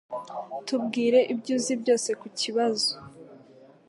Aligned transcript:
Tubwire 0.65 1.19
ibyo 1.33 1.51
uzi 1.57 1.73
byose 1.81 2.09
kukibazo. 2.21 2.91